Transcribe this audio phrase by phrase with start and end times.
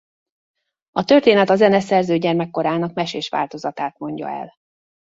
[0.91, 4.53] A történet a zeneszerző gyermekkorának mesés változatát mondja el.